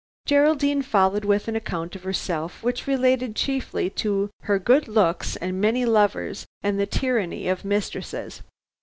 Geraldine 0.25 0.81
followed 0.81 1.25
with 1.25 1.47
an 1.47 1.55
account 1.55 1.95
of 1.95 2.01
herself, 2.01 2.63
which 2.63 2.87
related 2.87 3.35
chiefly 3.35 3.87
to 3.91 4.31
her 4.45 4.57
good 4.57 4.87
looks 4.87 5.35
and 5.35 5.61
many 5.61 5.85
lovers, 5.85 6.47
and 6.63 6.79
the 6.79 6.87
tyranny 6.87 7.47
of 7.47 7.63
mistresses. 7.63 8.41